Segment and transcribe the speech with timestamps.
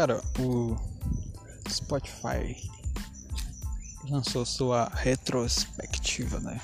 [0.00, 0.78] Cara, o
[1.68, 2.56] Spotify
[4.08, 6.58] lançou sua retrospectiva, né?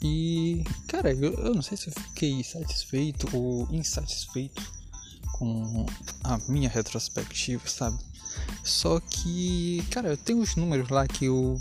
[0.00, 4.62] E, cara, eu, eu não sei se eu fiquei satisfeito ou insatisfeito
[5.32, 5.84] com
[6.24, 7.98] a minha retrospectiva, sabe?
[8.64, 11.60] Só que, cara, tem uns números lá que eu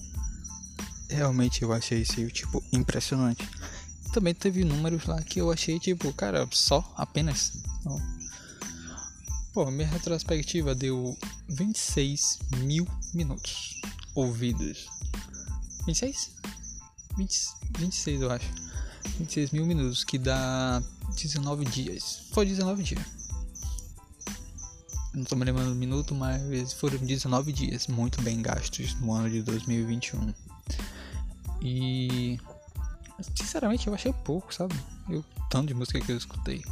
[1.10, 3.46] realmente eu achei isso, tipo, impressionante.
[4.14, 7.62] Também teve números lá que eu achei, tipo, cara, só, apenas.
[7.84, 8.17] Não.
[9.58, 11.18] Pô, minha retrospectiva deu
[11.50, 13.82] 26 mil minutos
[14.14, 14.88] ouvidos.
[15.88, 16.36] 26?
[17.18, 17.40] 20,
[17.80, 18.48] 26 eu acho.
[19.18, 20.80] 26 mil minutos, que dá
[21.16, 22.28] 19 dias.
[22.34, 23.04] Foi 19 dias.
[25.16, 29.28] Não tô me lembrando do minuto, mas foram 19 dias muito bem gastos no ano
[29.28, 30.36] de 2021.
[31.64, 32.40] E
[33.36, 34.76] sinceramente eu achei pouco, sabe?
[35.10, 36.64] O tanto de música que eu escutei.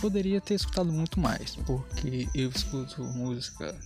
[0.00, 3.78] Poderia ter escutado muito mais, porque eu escuto música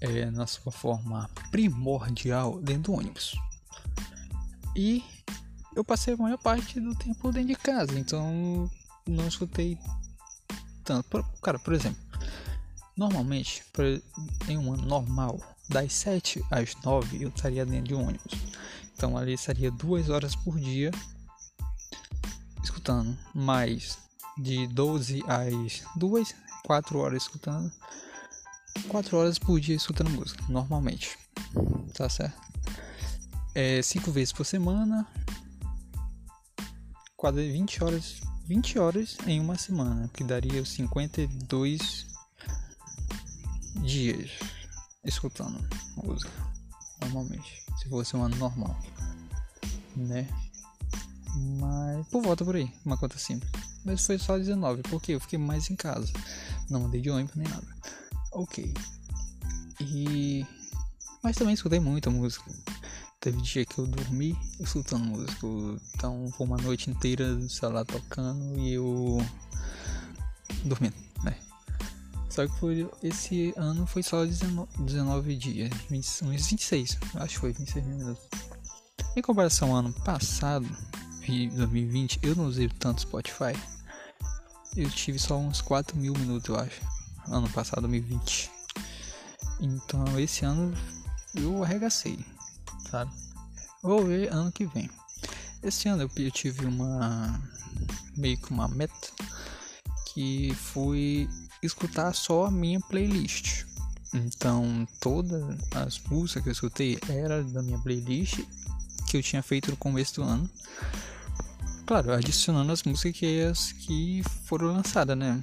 [0.00, 3.36] é, na sua forma primordial dentro do ônibus.
[4.74, 5.04] E
[5.76, 8.68] eu passei a maior parte do tempo dentro de casa, então
[9.06, 9.78] não escutei
[10.84, 11.24] tanto.
[11.40, 12.10] Cara, por exemplo,
[13.00, 13.64] Normalmente,
[14.46, 18.34] em um ano normal, das 7 às 9 eu estaria dentro de um ônibus.
[18.94, 20.90] Então ali estaria duas horas por dia
[22.62, 23.96] escutando, mais
[24.40, 27.70] de 12 às 2, 4 horas escutando,
[28.88, 31.18] 4 horas por dia escutando música, normalmente.
[31.94, 32.38] Tá certo?
[33.54, 35.06] É 5 vezes por semana,
[37.16, 42.06] quase 20 horas, 20 horas em uma semana, que daria 52
[43.82, 44.30] dias
[45.04, 45.58] escutando
[45.96, 46.30] música,
[47.00, 48.78] normalmente, se fosse um ano normal,
[49.96, 50.28] né?
[51.58, 53.69] Mas por volta por aí, uma conta simples.
[53.84, 56.12] Mas foi só 19, porque eu fiquei mais em casa,
[56.68, 57.66] não andei de ônibus nem nada.
[58.32, 58.72] Ok.
[59.80, 60.46] E.
[61.22, 62.44] Mas também escutei muita música.
[63.20, 65.46] Teve dia que eu dormi escutando música.
[65.94, 69.18] Então foi uma noite inteira, sei lá, tocando e eu.
[70.64, 70.94] dormindo.
[72.30, 77.40] Só que foi, esse ano foi só 19, 19 dias, 20, uns 26, acho que
[77.40, 78.22] foi 26 minutos.
[79.16, 80.66] Em comparação ao ano passado,
[81.30, 83.54] 2020, eu não usei tanto Spotify.
[84.76, 86.80] Eu tive só uns 4 mil minutos, eu acho.
[87.28, 88.50] Ano passado, 2020.
[89.60, 90.76] Então, esse ano
[91.34, 92.18] eu arregacei,
[92.90, 93.10] sabe?
[93.82, 94.90] Vou ver ano que vem.
[95.62, 97.40] Esse ano eu, tive uma.
[98.16, 99.08] meio que uma meta
[100.12, 101.28] que foi
[101.62, 103.64] escutar só a minha playlist.
[104.12, 105.42] Então, todas
[105.74, 108.40] as músicas que eu escutei era da minha playlist
[109.06, 110.50] que eu tinha feito no começo do ano.
[111.90, 115.42] Claro, adicionando as músicas que, foram lançadas, né?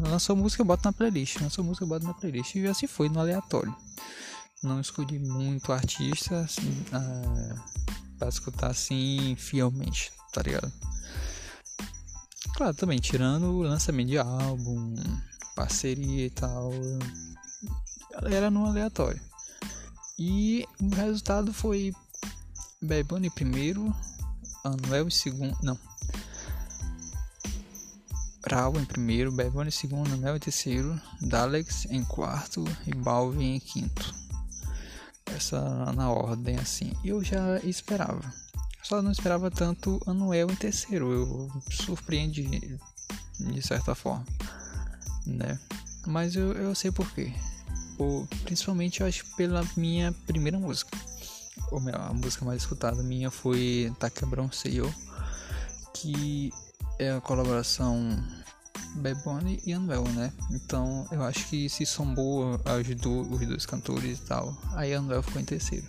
[0.00, 1.40] Lançou música, eu boto na playlist.
[1.40, 2.54] Lançou música, eu boto na playlist.
[2.54, 3.74] E assim foi, no aleatório.
[4.62, 7.58] Não escolhi muito artista assim, uh,
[8.18, 10.70] pra escutar assim fielmente, tá ligado?
[12.56, 14.94] Claro, também tirando o lançamento de álbum,
[15.56, 16.72] parceria e tal.
[18.30, 19.18] Era no aleatório.
[20.18, 21.94] E o resultado foi
[22.82, 23.90] em primeiro,
[24.64, 25.56] Anuel em segundo.
[25.62, 25.78] Não.
[28.50, 33.60] Raul em primeiro, Bebone em segundo, Anuel em terceiro, Dalex em quarto e Balvin em
[33.60, 34.14] quinto.
[35.26, 36.92] Essa na ordem assim.
[37.04, 38.32] Eu já esperava.
[38.82, 41.12] Só não esperava tanto Anuel em terceiro.
[41.12, 42.78] Eu surpreendi
[43.38, 44.26] de certa forma
[45.26, 45.58] né?
[46.06, 47.32] Mas eu, eu sei porquê.
[48.44, 50.96] Principalmente eu acho pela minha primeira música.
[51.94, 54.50] A música mais escutada minha foi Tá Quebrão
[55.94, 56.52] que
[56.98, 58.22] é a colaboração
[59.24, 60.32] Bunny e Anuel, né?
[60.50, 64.56] Então eu acho que se sombou ajudou os dois cantores e tal.
[64.74, 65.86] Aí Anuel ficou em terceiro.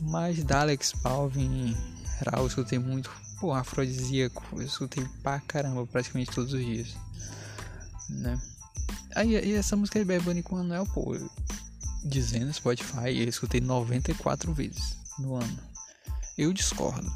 [0.00, 1.76] Mas Dalex, Balvin,
[2.26, 3.10] Raul, eu escutei muito.
[3.40, 6.88] Pô, afrodisíaco, eu escutei pra caramba praticamente todos os dias
[8.08, 8.40] né?
[9.14, 11.14] Aí, e essa música de Bunny com Anuel, pô,
[12.08, 15.58] dizendo Spotify, eu escutei 94 vezes no ano.
[16.36, 17.10] Eu discordo,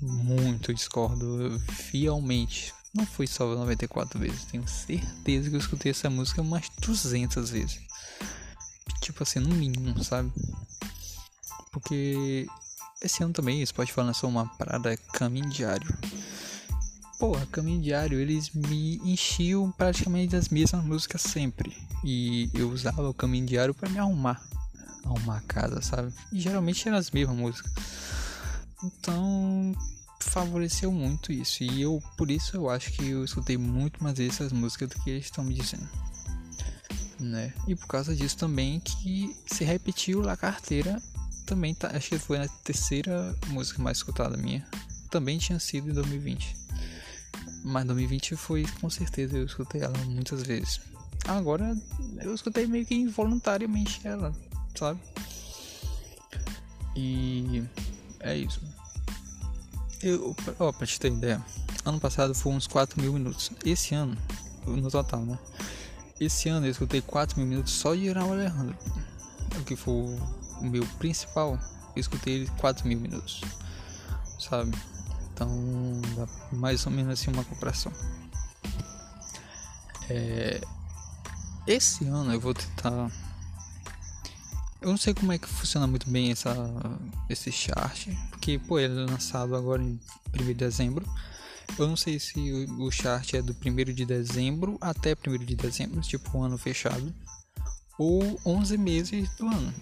[0.00, 2.72] muito discordo, fielmente.
[2.92, 7.80] Não foi só 94 vezes, tenho certeza que eu escutei essa música umas 200 vezes.
[9.00, 10.32] Tipo assim, no mínimo, sabe?
[11.72, 12.46] Porque
[13.02, 15.86] esse ano também Spotify lançou uma parada caminho diário
[17.18, 21.76] porra, caminho diário, eles me enchiam praticamente das mesmas músicas sempre.
[22.04, 24.42] E eu usava o caminho diário para me arrumar.
[25.04, 26.12] Arrumar a casa, sabe?
[26.32, 27.72] E geralmente eram as mesmas músicas.
[28.82, 29.74] Então
[30.20, 31.62] favoreceu muito isso.
[31.62, 35.10] E eu, por isso, eu acho que eu escutei muito mais essas músicas do que
[35.10, 35.88] eles estão me dizendo.
[37.20, 37.52] né?
[37.66, 41.00] E por causa disso também que se repetiu La Carteira,
[41.46, 44.66] também tá, acho que foi a terceira música mais escutada minha.
[45.10, 46.56] Também tinha sido em 2020.
[47.64, 50.80] Mas 2020 foi com certeza eu escutei ela muitas vezes.
[51.26, 51.74] Agora
[52.20, 54.32] eu escutei meio que involuntariamente ela,
[54.74, 55.00] sabe?
[56.94, 57.64] E
[58.20, 58.60] é isso.
[60.02, 61.42] Eu, ó, pra te ter ideia,
[61.86, 63.50] ano passado foi uns 4 mil minutos.
[63.64, 64.14] Esse ano,
[64.66, 65.38] no total, né?
[66.20, 68.76] Esse ano eu escutei 4 mil minutos só de Raul Alejandro.
[69.58, 69.94] O que foi
[70.60, 71.58] o meu principal,
[71.96, 73.40] eu escutei ele 4 mil minutos.
[74.38, 74.76] Sabe?
[75.34, 77.92] Então, dá mais ou menos assim uma comparação.
[80.08, 80.60] É,
[81.66, 83.10] esse ano eu vou tentar.
[84.80, 86.54] Eu não sei como é que funciona muito bem essa,
[87.28, 89.98] esse chart, porque pô, ele é lançado agora em
[90.40, 91.04] 1 de dezembro.
[91.76, 95.56] Eu não sei se o, o chart é do 1 de dezembro até 1 de
[95.56, 97.12] dezembro, tipo um ano fechado,
[97.98, 99.74] ou 11 meses do ano.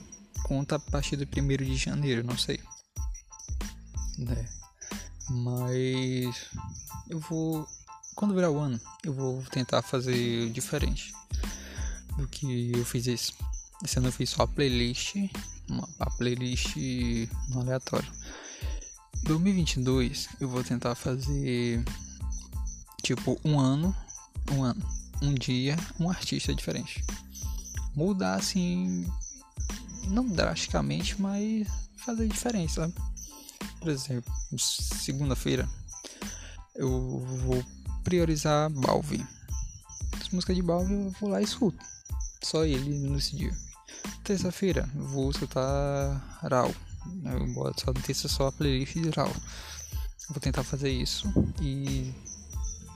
[0.45, 2.59] Conta a partir do 1 de janeiro, não sei.
[4.31, 4.62] É.
[5.31, 6.47] Mas
[7.09, 7.67] eu vou.
[8.15, 11.13] Quando virar o ano, eu vou tentar fazer diferente
[12.17, 13.33] do que eu fiz esse.
[13.83, 15.17] Esse ano eu fiz só a playlist,
[15.69, 16.77] uma, a playlist
[17.49, 18.09] no aleatório.
[19.25, 21.85] 2022 eu vou tentar fazer
[23.03, 23.95] tipo um ano,
[24.53, 24.83] um ano,
[25.21, 27.05] um dia, um artista diferente.
[27.95, 29.07] Mudar assim,
[30.09, 32.95] não drasticamente, mas fazer diferente, sabe?
[33.83, 35.69] Por exemplo, segunda-feira
[36.77, 37.65] eu vou
[38.05, 39.27] priorizar Balvin.
[40.21, 41.85] As músicas de Balvin eu vou lá e escuto.
[42.41, 43.53] Só ele nesse dia.
[44.23, 46.73] Terça-feira, vou escutar Rau.
[47.25, 49.33] Eu boto só terça só a playlist de Rau.
[50.29, 51.27] Vou tentar fazer isso
[51.61, 52.15] e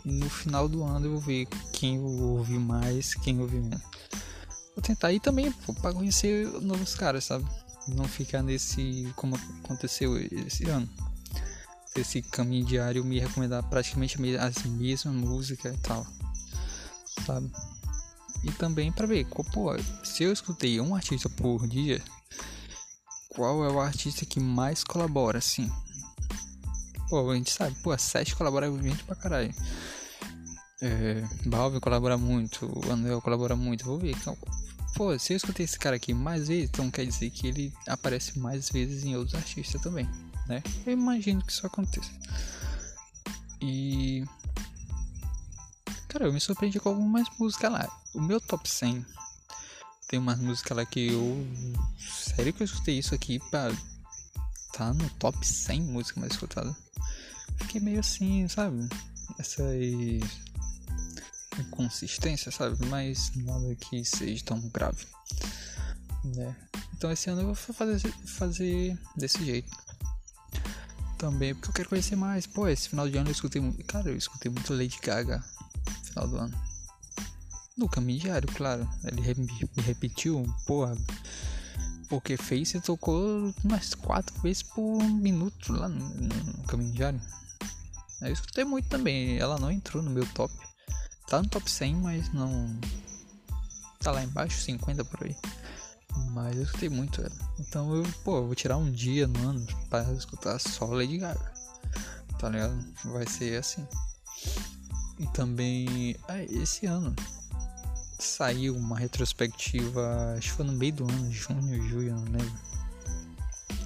[0.04, 3.82] no final do ano eu vou ver quem eu ouvi mais, quem eu ouvi menos.
[4.76, 5.50] Vou tentar ir também
[5.82, 7.44] para conhecer novos caras, sabe?
[7.88, 10.88] Não ficar nesse como aconteceu esse ano.
[11.94, 16.06] Esse caminho diário me recomendar praticamente as mesmas músicas e tal,
[17.24, 17.50] sabe?
[18.44, 19.70] E também para ver, pô,
[20.04, 22.02] se eu escutei um artista por dia,
[23.30, 25.70] qual é o artista que mais colabora, assim?
[27.08, 29.54] Pô, a gente sabe, pô, a Sete colabora gente pra caralho.
[30.82, 34.14] É, Balvin colabora muito, o Anel colabora muito, vou ver.
[34.96, 38.38] Pô, se eu escutei esse cara aqui mais vezes, então quer dizer que ele aparece
[38.38, 40.08] mais vezes em outros artistas também,
[40.48, 40.62] né?
[40.87, 42.10] Eu imagino que isso aconteça.
[43.60, 44.25] E
[46.16, 48.00] Cara, eu me surpreendi com algumas músicas lá.
[48.14, 49.04] O meu top 100
[50.08, 51.46] tem umas músicas lá que eu.
[51.98, 53.70] Sério que eu escutei isso aqui pra.
[54.72, 56.75] Tá no top 100 música mais escutada.
[57.58, 58.88] Fiquei meio assim, sabe?
[59.38, 59.62] Essa
[61.76, 62.76] inconsistência, sabe?
[62.87, 65.06] Mas nada que seja tão grave.
[66.25, 66.56] Né?
[66.96, 69.70] Então esse ano eu vou fazer, fazer desse jeito.
[71.19, 72.46] Também porque eu quero conhecer mais.
[72.46, 73.82] Pô, esse final de ano eu escutei muito.
[73.84, 75.43] Cara, eu escutei muito Lady Gaga
[76.17, 76.58] final do ano.
[77.76, 78.88] No caminho diário, claro.
[79.05, 79.34] Ele
[79.76, 80.96] me repetiu, porra.
[82.08, 87.20] Porque Face tocou umas quatro vezes por minuto lá no, no caminho diário.
[88.22, 89.39] Eu escutei muito também.
[89.39, 90.55] Ela não entrou no meu top.
[91.28, 92.78] Tá no top 100, mas não.
[94.00, 95.36] Tá lá embaixo, 50 por aí.
[96.30, 97.32] Mas eu escutei muito ela.
[97.58, 101.52] Então eu, pô, eu vou tirar um dia no ano para escutar só Lady Gaga.
[102.38, 102.78] Tá ligado?
[103.06, 103.86] Vai ser assim.
[105.18, 107.14] E também ah, esse ano
[108.18, 112.60] saiu uma retrospectiva, acho que foi no meio do ano, junho, julho, não lembro.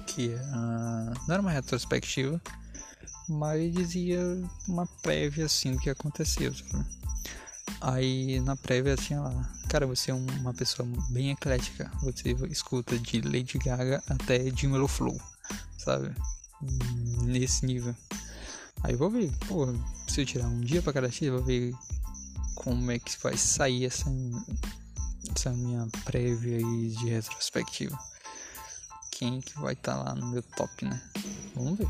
[0.07, 2.41] Que uh, não era uma retrospectiva,
[3.27, 4.19] mas dizia
[4.67, 6.53] uma prévia assim do que aconteceu.
[6.53, 6.85] Sabe?
[7.81, 13.21] Aí na prévia tinha lá, cara, você é uma pessoa bem eclética, você escuta de
[13.21, 15.19] Lady Gaga até Jimmy Flow,
[15.79, 16.15] sabe?
[17.23, 17.95] Nesse nível.
[18.83, 19.65] Aí vou ver, pô,
[20.07, 21.73] se eu tirar um dia pra cada artista, vou ver
[22.53, 24.05] como é que vai sair essa,
[25.35, 27.97] essa minha prévia aí de retrospectiva.
[29.09, 31.01] Quem que vai estar tá lá no meu top, né?
[31.55, 31.89] Vamos ver.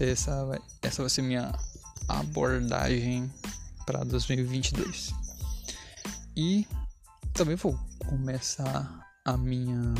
[0.00, 1.52] Essa, vai, essa vai ser minha
[2.08, 3.30] abordagem
[3.88, 5.14] para 2022.
[6.36, 6.68] E
[7.32, 7.74] também vou
[8.06, 9.94] começar a minha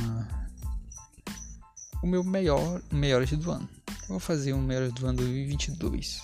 [2.02, 3.66] o meu melhor melhores do ano.
[4.02, 6.20] Eu vou fazer um melhor do ano 2022.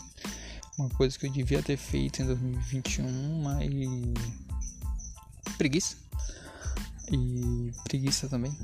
[0.78, 3.70] Uma coisa que eu devia ter feito em 2021, mas
[5.56, 5.96] preguiça.
[7.10, 8.54] E preguiça também.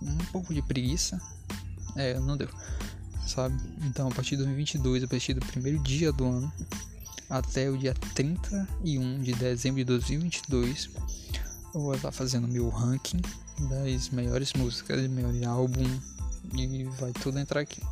[0.00, 1.20] Um pouco de preguiça.
[1.96, 2.48] É, não deu.
[3.26, 3.60] Sabe?
[3.82, 6.52] Então, a partir de 2022, a partir do primeiro dia do ano
[7.28, 10.90] até o dia 31 de dezembro de 2022,
[11.74, 13.20] Eu vou estar fazendo meu ranking
[13.68, 15.84] das melhores músicas, melhor álbum
[16.54, 17.82] e vai tudo entrar aqui.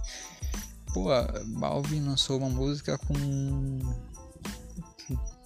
[0.93, 1.09] Pô,
[1.59, 3.81] Balvin lançou uma música com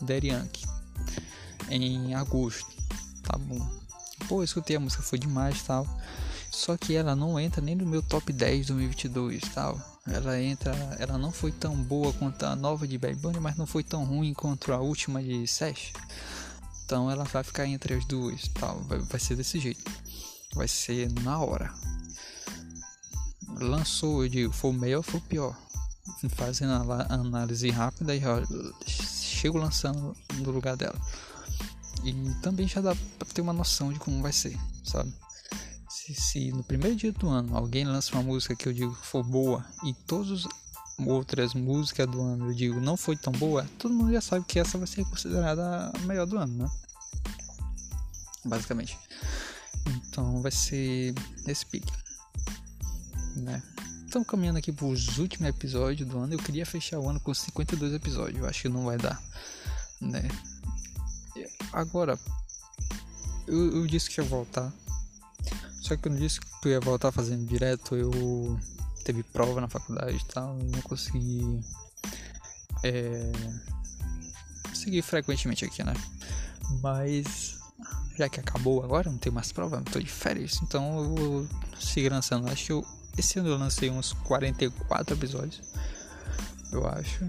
[0.00, 0.30] Daddy
[1.70, 2.70] em agosto,
[3.22, 3.66] tá bom.
[4.28, 5.86] Pô, eu escutei a música, foi demais tal.
[6.50, 9.80] Só que ela não entra nem no meu top 10 2022 tal.
[10.12, 13.66] Ela entra, ela não foi tão boa quanto a nova de Bad Bunny, mas não
[13.66, 15.92] foi tão ruim quanto a última de Sesh.
[16.84, 18.80] Então ela vai ficar entre as duas, tal.
[18.84, 19.84] Vai, vai ser desse jeito.
[20.54, 21.72] Vai ser na hora.
[23.60, 25.56] Lançou, eu digo, foi melhor ou foi pior?
[26.30, 28.20] Fazendo a análise rápida e
[28.86, 30.98] chego lançando no lugar dela.
[32.02, 35.12] E também já dá pra ter uma noção de como vai ser, sabe?
[36.08, 39.22] Se, se no primeiro dia do ano alguém lança uma música que eu digo for
[39.22, 43.92] boa e todas as outras músicas do ano eu digo não foi tão boa, todo
[43.92, 46.70] mundo já sabe que essa vai ser considerada a melhor do ano, né?
[48.44, 48.98] Basicamente.
[49.86, 51.14] Então vai ser
[51.46, 51.92] esse pique,
[53.36, 53.62] né?
[54.06, 56.32] Estamos caminhando aqui para os últimos episódios do ano.
[56.32, 58.40] Eu queria fechar o ano com 52 episódios.
[58.40, 59.22] Eu acho que não vai dar,
[60.00, 60.26] né?
[61.70, 62.18] Agora,
[63.46, 64.72] eu, eu disse que ia voltar.
[65.88, 67.96] Só que eu não disse que eu ia voltar fazendo direto.
[67.96, 68.60] Eu
[69.04, 70.54] teve prova na faculdade e tal.
[70.54, 71.60] não consegui
[72.84, 73.32] é,
[74.74, 75.94] seguir frequentemente aqui, né?
[76.82, 77.58] Mas
[78.18, 81.48] já que acabou agora, não tem mais prova, tô de férias, então eu vou
[81.80, 82.50] seguir lançando.
[82.50, 82.84] Acho que eu,
[83.16, 85.62] esse ano eu lancei uns 44 episódios,
[86.70, 87.24] eu acho.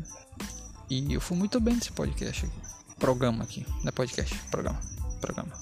[0.89, 4.80] E eu fui muito bem nesse podcast aqui programa aqui, não é podcast, programa,
[5.22, 5.54] programa,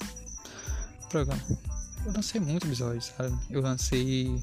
[1.08, 1.77] programa.
[2.08, 3.38] Eu lancei muitos episódios, sabe?
[3.50, 4.42] Eu lancei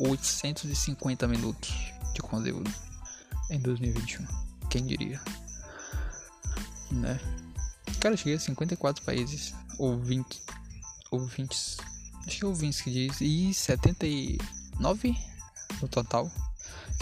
[0.00, 1.72] 850 minutos
[2.12, 2.68] de conteúdo
[3.48, 4.26] em 2021.
[4.68, 5.20] Quem diria?
[6.90, 7.20] Né?
[8.00, 10.42] Cara, eu cheguei a 54 países, ouvintes,
[11.12, 11.76] ouvintes,
[12.26, 15.16] acho que é ouvintes que diz, e 79
[15.80, 16.28] no total.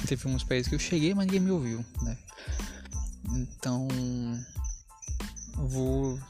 [0.07, 2.19] Teve uns países que eu cheguei, mas ninguém me ouviu, né?
[3.31, 3.89] Então,
[5.57, 6.21] vou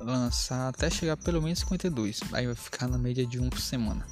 [0.00, 2.20] lançar até chegar pelo menos 52.
[2.32, 4.06] Aí vai ficar na média de um por semana.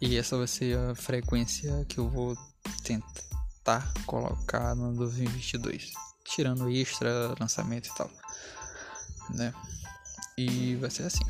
[0.00, 2.36] E essa vai ser a frequência que eu vou
[2.82, 5.92] tentar colocar no 2022.
[6.24, 8.10] Tirando extra, lançamento e tal.
[9.30, 9.52] Né?
[10.38, 11.24] E vai ser assim.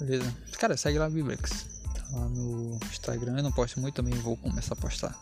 [0.00, 0.34] Beleza?
[0.58, 1.66] Cara, segue lá Biblex.
[1.94, 3.36] Tá lá no Instagram.
[3.36, 5.18] Eu não posto muito também, vou começar a postar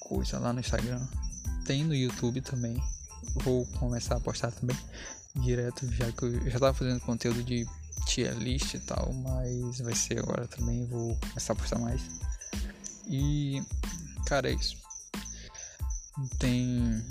[0.00, 1.00] coisa lá no Instagram.
[1.66, 2.80] Tem no YouTube também
[3.34, 4.76] vou começar a postar também
[5.40, 7.66] direto, já que eu já tava fazendo conteúdo de
[8.06, 12.02] tier list e tal, mas vai ser agora também, vou começar a postar mais.
[13.06, 13.62] E
[14.26, 14.76] cara, é isso.
[16.16, 17.04] Não tem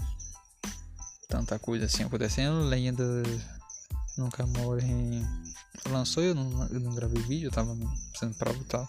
[1.27, 3.03] tanta coisa assim acontecendo, lenda
[4.17, 5.23] nunca morre
[5.89, 7.75] lançou eu não, eu não gravei vídeo, eu tava
[8.17, 8.87] sendo prova e tal.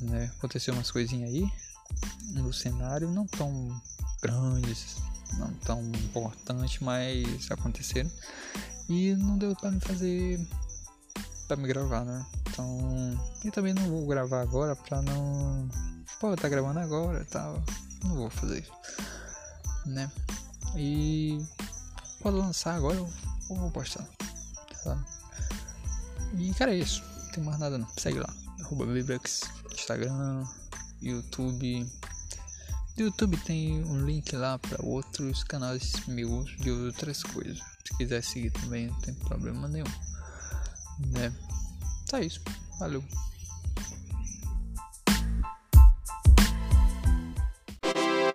[0.00, 0.30] Né?
[0.38, 1.48] Aconteceu umas coisinhas aí
[2.34, 3.80] no cenário, não tão
[4.20, 4.96] grandes,
[5.38, 8.10] não tão importante, mas aconteceram.
[8.88, 10.38] E não deu para me fazer
[11.48, 12.24] para me gravar, né?
[12.48, 15.68] Então, e também não vou gravar agora pra não
[16.20, 17.62] pô, tá gravando agora, tal.
[18.04, 18.64] Não vou fazer
[19.86, 20.10] né?
[20.76, 21.38] E
[22.20, 23.08] quando lançar agora eu
[23.48, 24.06] vou postar,
[24.84, 25.04] tá?
[26.38, 27.02] E cara, é isso.
[27.24, 27.88] Não tem mais nada não.
[27.98, 28.32] Segue lá.
[28.60, 28.86] Arroba
[29.72, 30.46] Instagram,
[31.00, 31.90] YouTube,
[32.96, 37.58] no YouTube tem um link lá para outros canais meus de outras coisas.
[37.58, 39.86] Se quiser seguir também, não tem problema nenhum.
[41.08, 41.32] Né?
[42.06, 42.40] Tá isso.
[42.78, 43.02] Valeu.